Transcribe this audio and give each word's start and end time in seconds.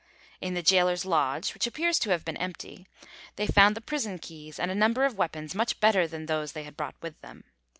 In 0.41 0.55
the 0.55 0.63
gaoler's 0.63 1.05
lodge, 1.05 1.53
which 1.53 1.67
appears 1.67 1.99
to 1.99 2.09
have 2.09 2.25
been 2.25 2.35
empty, 2.37 2.87
they 3.35 3.45
found 3.45 3.75
the 3.75 3.81
prison 3.81 4.17
keys 4.17 4.57
and 4.57 4.71
a 4.71 4.73
number 4.73 5.05
of 5.05 5.15
weapons 5.19 5.53
much 5.53 5.79
better 5.79 6.07
than 6.07 6.25
those 6.25 6.53
they 6.53 6.63
had 6.63 6.75
brought 6.75 6.95
with 7.03 7.21
them. 7.21 7.43